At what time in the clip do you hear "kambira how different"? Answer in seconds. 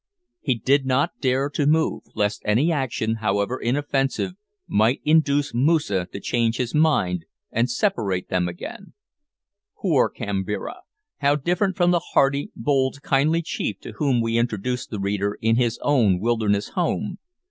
10.09-11.77